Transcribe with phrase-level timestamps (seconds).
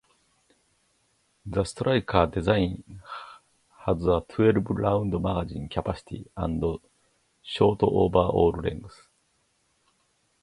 [1.45, 3.03] The Striker design
[3.85, 6.63] has a twelve round magazine capacity and
[7.43, 8.99] short overall length.